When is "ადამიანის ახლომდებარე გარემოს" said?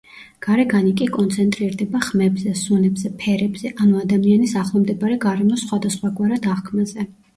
4.07-5.67